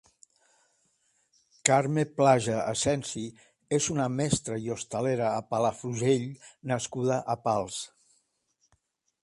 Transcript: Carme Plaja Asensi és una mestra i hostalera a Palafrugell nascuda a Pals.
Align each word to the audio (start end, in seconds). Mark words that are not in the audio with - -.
Carme 1.69 2.05
Plaja 2.21 2.55
Asensi 2.71 3.25
és 3.79 3.89
una 3.97 4.07
mestra 4.15 4.59
i 4.65 4.73
hostalera 4.77 5.27
a 5.35 5.45
Palafrugell 5.53 6.27
nascuda 6.73 7.19
a 7.35 7.37
Pals. 7.47 7.79